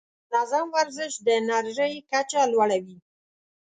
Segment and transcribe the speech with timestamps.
[0.31, 2.97] منظم ورزش د انرژۍ کچه لوړه وي.